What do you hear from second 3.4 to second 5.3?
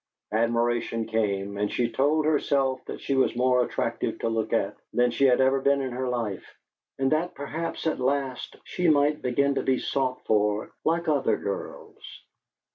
attractive to look at than she